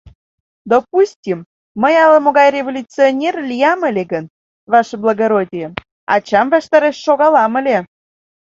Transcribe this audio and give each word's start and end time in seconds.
Допустим, 0.71 1.37
мый 1.81 1.95
ала-могай 2.05 2.47
революционер 2.57 3.35
лиям 3.49 3.81
ыле 3.89 4.03
гын, 4.11 4.25
ваше 4.71 4.95
благородие, 5.03 5.67
ачам 6.15 6.47
ваштареш 6.55 6.95
шогалам 7.05 7.53
ыле. 7.59 7.77